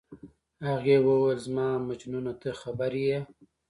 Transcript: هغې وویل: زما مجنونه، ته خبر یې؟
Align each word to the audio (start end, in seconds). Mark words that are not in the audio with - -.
هغې 0.67 0.97
وویل: 1.05 1.39
زما 1.45 1.67
مجنونه، 1.87 2.31
ته 2.41 2.49
خبر 2.61 2.91
یې؟ 3.05 3.17